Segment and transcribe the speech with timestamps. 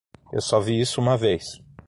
[0.33, 1.61] Eu só vi isso uma vez.